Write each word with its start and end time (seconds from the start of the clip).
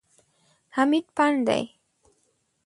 حمید 0.75 1.05
پنډ 1.15 1.37
دی. 1.47 1.63